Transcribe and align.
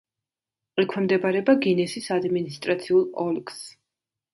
ექვემდებარება 0.83 1.57
გისენის 1.67 2.11
ადმინისტრაციულ 2.19 3.09
ოლქს. 3.31 3.67